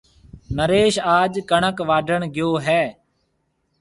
[0.57, 2.83] نريش آج ڪڻڪ واڍڻ گيو هيَ۔